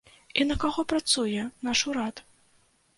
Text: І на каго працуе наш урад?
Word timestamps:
І 0.39 0.47
на 0.51 0.57
каго 0.63 0.87
працуе 0.95 1.47
наш 1.67 1.87
урад? 1.93 2.29